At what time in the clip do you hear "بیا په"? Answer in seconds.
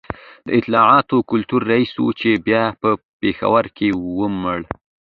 2.47-2.89